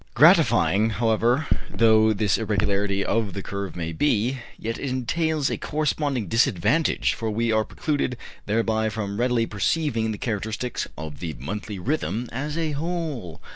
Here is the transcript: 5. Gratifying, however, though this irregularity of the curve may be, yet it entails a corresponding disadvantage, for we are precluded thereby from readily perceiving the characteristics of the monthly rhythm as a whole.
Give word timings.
5. 0.13 0.13
Gratifying, 0.15 0.89
however, 0.89 1.45
though 1.69 2.11
this 2.11 2.39
irregularity 2.39 3.05
of 3.05 3.33
the 3.33 3.43
curve 3.43 3.75
may 3.75 3.91
be, 3.93 4.39
yet 4.57 4.79
it 4.79 4.89
entails 4.89 5.51
a 5.51 5.59
corresponding 5.59 6.25
disadvantage, 6.25 7.13
for 7.13 7.29
we 7.29 7.51
are 7.51 7.63
precluded 7.63 8.17
thereby 8.47 8.89
from 8.89 9.19
readily 9.19 9.45
perceiving 9.45 10.11
the 10.11 10.17
characteristics 10.17 10.87
of 10.97 11.19
the 11.19 11.35
monthly 11.37 11.77
rhythm 11.77 12.27
as 12.31 12.57
a 12.57 12.71
whole. 12.71 13.41